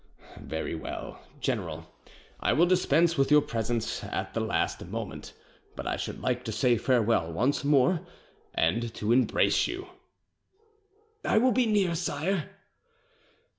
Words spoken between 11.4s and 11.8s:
be